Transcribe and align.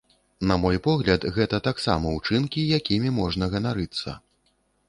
На 0.51 0.55
мой 0.61 0.79
погляд, 0.87 1.27
гэта 1.35 1.59
таксама 1.69 2.13
ўчынкі, 2.17 2.65
якімі 2.81 3.15
можна 3.21 3.51
ганарыцца. 3.53 4.19